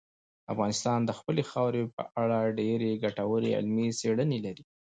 [0.53, 4.63] افغانستان د خپلې خاورې په اړه ډېرې ګټورې علمي څېړنې لري.